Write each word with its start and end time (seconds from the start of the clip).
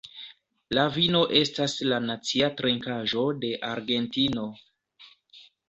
La 0.77 0.85
vino 0.95 1.21
estas 1.41 1.75
la 1.91 1.99
nacia 2.07 2.49
trinkaĵo 2.63 3.29
de 3.45 3.55
Argentino. 3.71 4.51